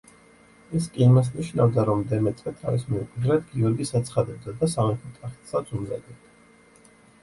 ეს 0.79 0.87
კი 0.95 1.03
იმას 1.07 1.29
ნიშნავდა, 1.35 1.83
რომ 1.91 2.01
დემეტრე 2.15 2.55
თავის 2.63 2.87
მემკვიდრედ 2.95 3.47
გიორგის 3.53 3.95
აცხადებდა 4.03 4.59
და 4.65 4.75
სამეფო 4.77 5.17
ტახტსაც 5.23 5.75
უმზადებდა. 5.79 6.95